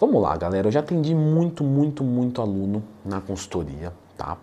[0.00, 0.68] Vamos lá, galera.
[0.68, 4.38] Eu já atendi muito, muito, muito aluno na consultoria, tá?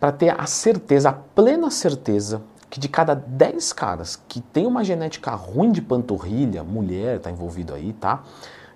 [0.00, 4.82] Para ter a certeza, a plena certeza que de cada 10 caras que tem uma
[4.82, 8.22] genética ruim de panturrilha, mulher tá envolvido aí, tá?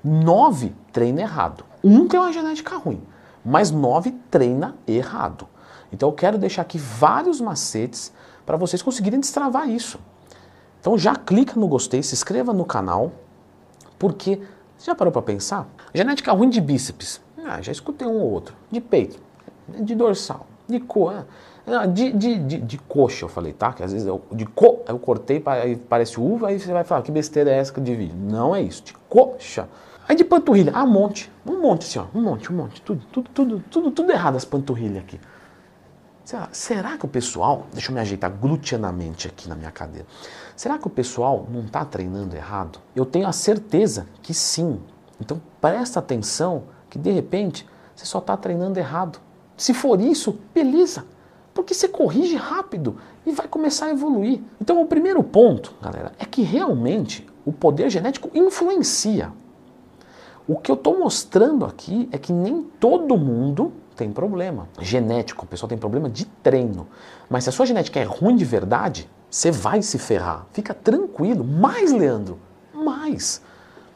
[0.04, 1.64] 9 treina errado.
[1.82, 3.02] Um tem uma genética ruim,
[3.42, 5.48] mas 9 treina errado.
[5.90, 8.12] Então eu quero deixar aqui vários macetes
[8.44, 9.98] para vocês conseguirem destravar isso.
[10.78, 13.12] Então já clica no gostei, se inscreva no canal,
[13.98, 14.42] porque
[14.86, 15.66] já parou para pensar?
[15.92, 18.54] Genética ruim de bíceps, ah, já escutei um ou outro.
[18.70, 19.18] De peito,
[19.68, 21.26] de dorsal, de coxa,
[21.66, 23.72] ah, de, de, de, de, coxa eu falei, tá?
[23.72, 25.42] Que às vezes eu, de co, eu cortei,
[25.88, 28.16] parece uva, aí você vai falar, que besteira é essa que de vídeo?
[28.16, 29.68] Não é isso, de coxa.
[30.08, 33.04] Aí de panturrilha, ah, um monte, um monte assim, ó, um monte, um monte, tudo,
[33.10, 35.18] tudo, tudo, tudo, tudo errado as panturrilhas aqui.
[36.50, 40.08] Será, que o pessoal, deixa eu me ajeitar glutianamente aqui na minha cadeira,
[40.56, 42.80] será que o pessoal não está treinando errado?
[42.96, 44.80] Eu tenho a certeza que sim.
[45.20, 49.20] Então presta atenção que de repente você só está treinando errado.
[49.56, 51.06] Se for isso, beleza,
[51.54, 54.40] porque você corrige rápido e vai começar a evoluir.
[54.60, 59.32] Então o primeiro ponto, galera, é que realmente o poder genético influencia.
[60.48, 64.68] O que eu estou mostrando aqui é que nem todo mundo tem problema.
[64.80, 66.86] Genético, o pessoal tem problema de treino.
[67.28, 70.46] Mas se a sua genética é ruim de verdade, você vai se ferrar.
[70.52, 71.44] Fica tranquilo.
[71.44, 72.38] Mais, Leandro,
[72.72, 73.42] mais.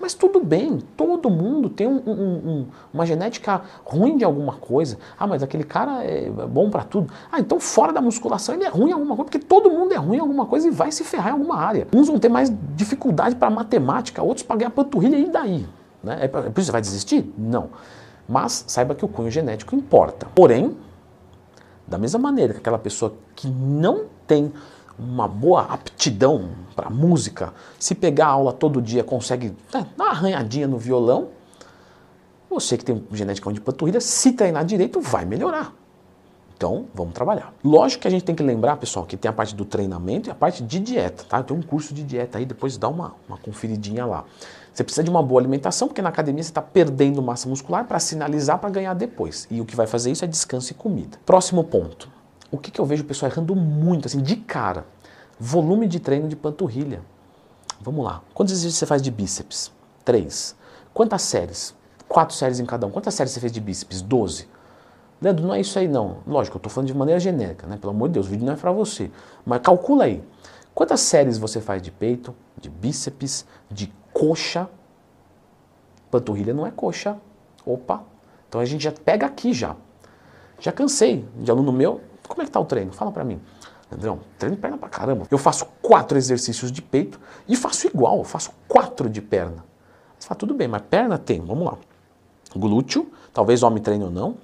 [0.01, 4.97] Mas tudo bem, todo mundo tem um, um, um, uma genética ruim de alguma coisa.
[5.19, 7.13] Ah, mas aquele cara é bom para tudo.
[7.31, 9.99] Ah, então fora da musculação ele é ruim em alguma coisa, porque todo mundo é
[9.99, 11.87] ruim em alguma coisa e vai se ferrar em alguma área.
[11.95, 15.67] Uns vão ter mais dificuldade para matemática, outros para ganhar panturrilha e daí?
[16.03, 16.19] Né?
[16.23, 17.31] É por isso que você vai desistir?
[17.37, 17.69] Não.
[18.31, 20.29] Mas saiba que o cunho genético importa.
[20.37, 20.77] Porém,
[21.85, 24.53] da mesma maneira que aquela pessoa que não tem
[24.97, 30.69] uma boa aptidão para música, se pegar aula todo dia consegue né, dar uma arranhadinha
[30.69, 31.31] no violão,
[32.49, 35.75] você que tem genética de panturrilha, se treinar direito, vai melhorar.
[36.57, 37.53] Então, vamos trabalhar.
[37.65, 40.31] Lógico que a gente tem que lembrar, pessoal, que tem a parte do treinamento e
[40.31, 41.43] a parte de dieta, tá?
[41.43, 44.25] Tem um curso de dieta aí, depois dá uma, uma conferidinha lá.
[44.73, 47.99] Você precisa de uma boa alimentação, porque na academia você está perdendo massa muscular para
[47.99, 49.47] sinalizar para ganhar depois.
[49.51, 51.19] E o que vai fazer isso é descanso e comida.
[51.27, 52.09] Próximo ponto.
[52.51, 54.85] O que, que eu vejo o pessoal errando muito, assim, de cara?
[55.39, 57.03] Volume de treino de panturrilha.
[57.81, 58.23] Vamos lá.
[58.35, 59.73] Quantos exercícios você faz de bíceps?
[60.05, 60.55] Três.
[60.93, 61.75] Quantas séries?
[62.09, 62.91] Quatro séries em cada um.
[62.91, 64.03] Quantas séries você fez de bíceps?
[64.03, 64.49] Doze.
[65.21, 66.19] Leandro, não é isso aí não.
[66.27, 67.77] Lógico, eu estou falando de maneira genérica, né?
[67.77, 69.11] Pelo amor de Deus, o vídeo não é para você.
[69.45, 70.23] Mas calcula aí.
[70.75, 74.69] Quantas séries você faz de peito, de bíceps, de coxa.
[76.11, 77.17] Panturrilha não é coxa.
[77.65, 78.05] Opa.
[78.47, 79.75] Então a gente já pega aqui já.
[80.59, 82.03] Já cansei de aluno meu.
[82.29, 82.93] Como é que tá o treino?
[82.93, 83.41] Fala para mim.
[83.91, 85.27] Andrão, treino perna pra caramba.
[85.31, 89.65] Eu faço quatro exercícios de peito e faço igual, eu faço quatro de perna.
[90.19, 91.79] Você fala, tudo bem, mas perna tem, vamos lá.
[92.55, 94.37] Glúteo, talvez homem treine ou não.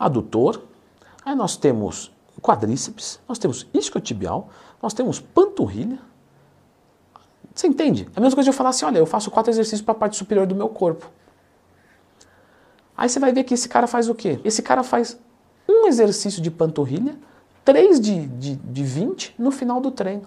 [0.00, 0.62] Adutor.
[1.24, 4.48] Aí nós temos quadríceps, nós temos isquiotibial,
[4.82, 5.98] nós temos panturrilha,
[7.58, 8.08] você entende?
[8.14, 9.96] É a mesma coisa de eu falar assim, olha, eu faço quatro exercícios para a
[9.96, 11.10] parte superior do meu corpo.
[12.96, 14.38] Aí você vai ver que esse cara faz o quê?
[14.44, 15.18] Esse cara faz
[15.68, 17.16] um exercício de panturrilha,
[17.64, 20.22] três de, de, de 20 no final do treino.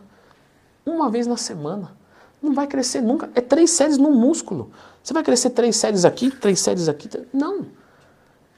[0.86, 1.96] Uma vez na semana.
[2.42, 3.30] Não vai crescer nunca.
[3.34, 4.70] É três séries no músculo.
[5.02, 7.10] Você vai crescer três séries aqui, três séries aqui.
[7.32, 7.66] Não.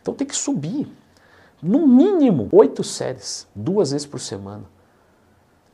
[0.02, 0.88] Então tem que subir.
[1.62, 4.73] No mínimo, oito séries, duas vezes por semana.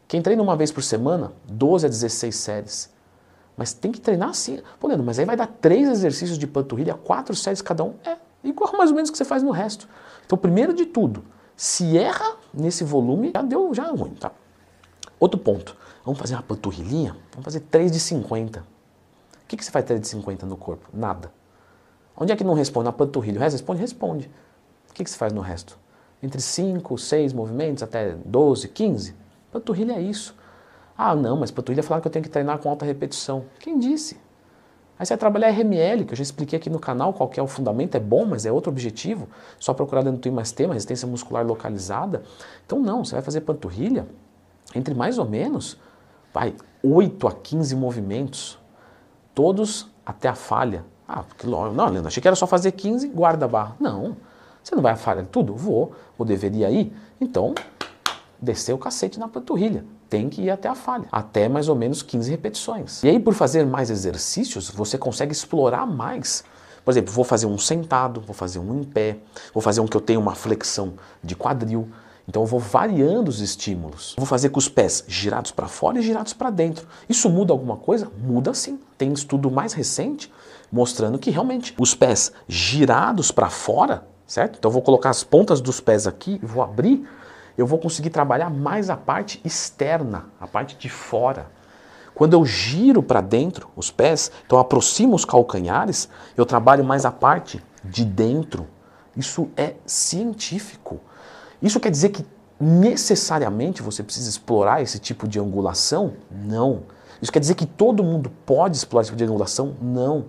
[0.09, 2.89] Quem treina uma vez por semana, 12 a 16 séries.
[3.55, 4.59] Mas tem que treinar assim.
[4.79, 7.93] Pô, Leandro, mas aí vai dar três exercícios de panturrilha, quatro séries cada um.
[8.03, 9.87] É igual mais ou menos o que você faz no resto.
[10.25, 11.23] Então, primeiro de tudo,
[11.55, 14.31] se erra nesse volume, já deu já é ruim, tá?
[15.19, 15.77] Outro ponto.
[16.03, 17.15] Vamos fazer uma panturrilhinha?
[17.31, 18.61] Vamos fazer 3 de 50.
[18.61, 18.63] O
[19.47, 20.89] que, que você faz 3 de 50 no corpo?
[20.91, 21.31] Nada.
[22.17, 22.85] Onde é que não responde?
[22.85, 23.37] Na panturrilha.
[23.37, 23.79] O resto responde?
[23.79, 24.31] Responde.
[24.89, 25.77] O que, que você faz no resto?
[26.23, 29.28] Entre 5, 6 movimentos, até 12, 15?
[29.51, 30.35] Panturrilha é isso.
[30.97, 33.45] Ah, não, mas panturrilha falaram que eu tenho que treinar com alta repetição.
[33.59, 34.19] Quem disse?
[34.99, 37.47] Aí você vai trabalhar RML, que eu já expliquei aqui no canal qual é o
[37.47, 39.29] fundamento, é bom, mas é outro objetivo.
[39.57, 42.23] Só procurar dentro do Twin mais tema, resistência muscular localizada.
[42.65, 44.05] Então não, você vai fazer panturrilha
[44.75, 45.77] entre mais ou menos,
[46.33, 46.53] vai,
[46.83, 48.59] 8 a 15 movimentos,
[49.33, 50.83] todos até a falha.
[51.07, 53.75] Ah, que não, Leandro, achei que era só fazer 15, guarda a barra.
[53.79, 54.17] Não,
[54.61, 55.55] você não vai a falha tudo?
[55.55, 56.93] Vou, ou deveria ir.
[57.21, 57.55] Então,
[58.41, 59.85] descer o cacete na panturrilha.
[60.09, 63.03] Tem que ir até a falha, até mais ou menos 15 repetições.
[63.03, 66.43] E aí, por fazer mais exercícios, você consegue explorar mais.
[66.83, 69.17] Por exemplo, vou fazer um sentado, vou fazer um em pé,
[69.53, 70.93] vou fazer um que eu tenho uma flexão
[71.23, 71.87] de quadril.
[72.27, 74.15] Então eu vou variando os estímulos.
[74.15, 76.87] Vou fazer com os pés girados para fora e girados para dentro.
[77.07, 78.11] Isso muda alguma coisa?
[78.19, 78.79] Muda sim.
[78.97, 80.31] Tem estudo mais recente
[80.71, 84.57] mostrando que realmente os pés girados para fora, certo?
[84.59, 87.07] Então eu vou colocar as pontas dos pés aqui e vou abrir,
[87.57, 91.47] eu vou conseguir trabalhar mais a parte externa, a parte de fora.
[92.13, 97.11] Quando eu giro para dentro os pés, então aproximo os calcanhares, eu trabalho mais a
[97.11, 98.67] parte de dentro.
[99.15, 100.99] Isso é científico.
[101.61, 102.25] Isso quer dizer que
[102.59, 106.13] necessariamente você precisa explorar esse tipo de angulação?
[106.29, 106.83] Não.
[107.21, 109.75] Isso quer dizer que todo mundo pode explorar esse tipo de angulação?
[109.81, 110.25] Não.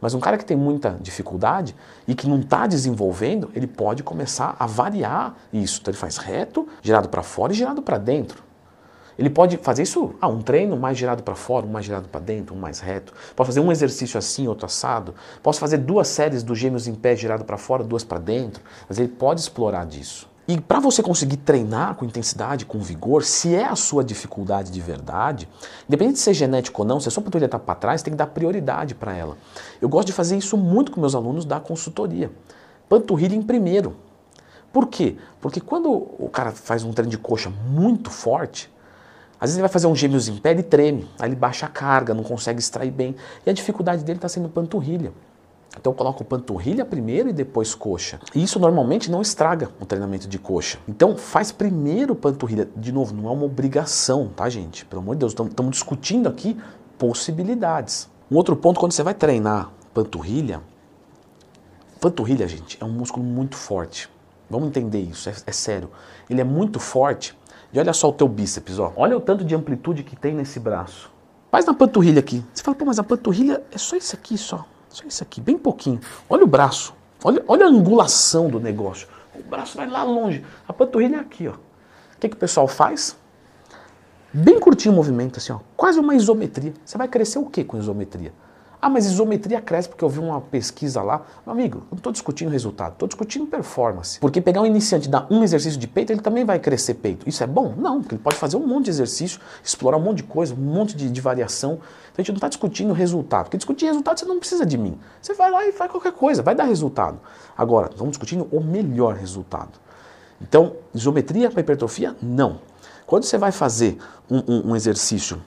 [0.00, 1.74] Mas um cara que tem muita dificuldade
[2.06, 5.80] e que não está desenvolvendo, ele pode começar a variar isso.
[5.80, 8.50] Então ele faz reto, girado para fora e girado para dentro.
[9.18, 12.20] Ele pode fazer isso, ah, um treino mais girado para fora, um mais girado para
[12.20, 13.12] dentro, um mais reto.
[13.36, 15.14] Posso fazer um exercício assim, outro assado.
[15.42, 18.62] Posso fazer duas séries dos gêmeos em pé girado para fora, duas para dentro.
[18.88, 20.29] Mas ele pode explorar disso.
[20.50, 24.80] E para você conseguir treinar com intensidade, com vigor, se é a sua dificuldade de
[24.80, 25.48] verdade,
[25.86, 28.16] independente de ser genético ou não, se a sua panturrilha está para trás, tem que
[28.16, 29.38] dar prioridade para ela.
[29.80, 32.32] Eu gosto de fazer isso muito com meus alunos da consultoria.
[32.88, 33.94] Panturrilha em primeiro.
[34.72, 35.18] Por quê?
[35.40, 38.68] Porque quando o cara faz um treino de coxa muito forte,
[39.34, 41.68] às vezes ele vai fazer um gêmeos em pé, ele treme, aí ele baixa a
[41.68, 43.14] carga, não consegue extrair bem.
[43.46, 45.12] E a dificuldade dele está sendo panturrilha.
[45.78, 48.18] Então coloco panturrilha primeiro e depois coxa.
[48.34, 50.78] E isso normalmente não estraga o treinamento de coxa.
[50.88, 52.68] Então faz primeiro panturrilha.
[52.76, 54.84] De novo, não é uma obrigação, tá, gente?
[54.84, 56.56] Pelo amor de Deus, estamos discutindo aqui
[56.98, 58.08] possibilidades.
[58.30, 60.60] Um outro ponto, quando você vai treinar panturrilha,
[62.00, 64.08] panturrilha, gente, é um músculo muito forte.
[64.48, 65.90] Vamos entender isso, é, é sério.
[66.28, 67.38] Ele é muito forte.
[67.72, 68.92] E olha só o teu bíceps, ó.
[68.96, 71.10] Olha o tanto de amplitude que tem nesse braço.
[71.50, 72.44] Faz na panturrilha aqui.
[72.52, 74.66] Você fala, pô, mas a panturrilha é só isso aqui, só.
[74.90, 76.00] Só isso aqui, bem pouquinho.
[76.28, 76.94] Olha o braço.
[77.24, 79.08] Olha, olha a angulação do negócio.
[79.34, 80.44] O braço vai lá longe.
[80.66, 81.52] A panturrilha é aqui, ó.
[81.52, 83.16] O que, que o pessoal faz?
[84.32, 85.60] Bem curtinho o movimento, assim, ó.
[85.76, 86.74] Quase uma isometria.
[86.84, 88.32] Você vai crescer o que com isometria?
[88.82, 91.22] Ah, mas isometria cresce porque eu vi uma pesquisa lá.
[91.44, 94.18] Meu amigo, não estou discutindo resultado, estou discutindo performance.
[94.18, 97.28] Porque pegar um iniciante e dar um exercício de peito, ele também vai crescer peito.
[97.28, 97.74] Isso é bom?
[97.76, 100.56] Não, porque ele pode fazer um monte de exercício, explorar um monte de coisa, um
[100.56, 101.72] monte de, de variação.
[101.74, 103.44] Então a gente não está discutindo resultado.
[103.44, 104.98] Porque discutir resultado você não precisa de mim.
[105.20, 107.20] Você vai lá e faz qualquer coisa, vai dar resultado.
[107.58, 109.78] Agora, vamos discutindo o melhor resultado.
[110.40, 112.16] Então, isometria para hipertrofia?
[112.22, 112.60] Não.
[113.06, 113.98] Quando você vai fazer
[114.30, 115.42] um, um, um exercício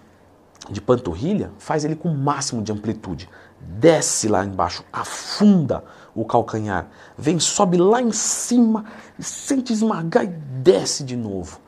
[0.69, 3.29] de panturrilha, faz ele com o máximo de amplitude.
[3.59, 5.83] Desce lá embaixo, afunda
[6.15, 8.85] o calcanhar, vem, sobe lá em cima,
[9.19, 11.59] sente esmagar e desce de novo.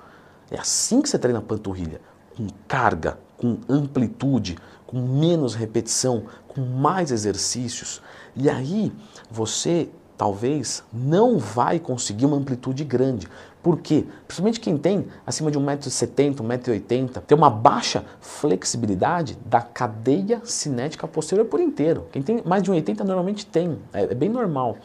[0.52, 2.00] É assim que você treina a panturrilha,
[2.36, 8.02] com carga, com amplitude, com menos repetição, com mais exercícios.
[8.36, 8.94] E aí
[9.30, 13.28] você talvez não vai conseguir uma amplitude grande.
[13.66, 14.06] Por quê?
[14.28, 21.48] Principalmente quem tem acima de 1,70m, 1,80m, tem uma baixa flexibilidade da cadeia cinética posterior
[21.48, 22.06] por inteiro.
[22.12, 24.78] Quem tem mais de 1,80m normalmente tem, é, é bem normal.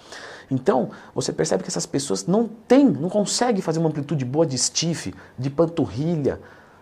[0.51, 4.57] Então, você percebe que essas pessoas não têm, não conseguem fazer uma amplitude boa de
[4.57, 6.41] stiff, de panturrilha,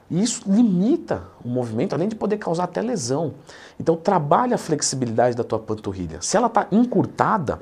[0.09, 3.35] e isso limita o movimento, além de poder causar até lesão.
[3.81, 6.23] Então, trabalha a flexibilidade da tua panturrilha.
[6.23, 7.61] Se ela está encurtada,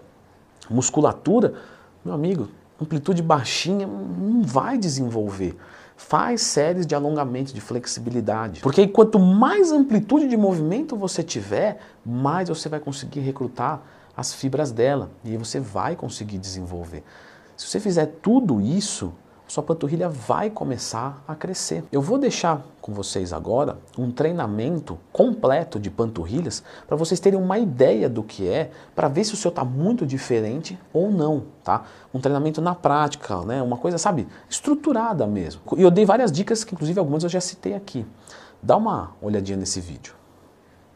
[0.68, 1.54] Musculatura,
[2.04, 2.48] meu amigo,
[2.80, 5.56] amplitude baixinha não vai desenvolver.
[5.96, 8.60] Faz séries de alongamento, de flexibilidade.
[8.60, 13.82] Porque aí, quanto mais amplitude de movimento você tiver, mais você vai conseguir recrutar
[14.14, 15.10] as fibras dela.
[15.24, 17.02] E aí você vai conseguir desenvolver.
[17.56, 19.12] Se você fizer tudo isso,
[19.46, 21.84] sua panturrilha vai começar a crescer.
[21.92, 27.58] Eu vou deixar com vocês agora um treinamento completo de panturrilhas para vocês terem uma
[27.58, 31.84] ideia do que é, para ver se o seu está muito diferente ou não, tá?
[32.12, 33.62] Um treinamento na prática, né?
[33.62, 35.60] Uma coisa, sabe, estruturada mesmo.
[35.76, 38.04] E eu dei várias dicas que inclusive algumas eu já citei aqui.
[38.62, 40.14] Dá uma olhadinha nesse vídeo.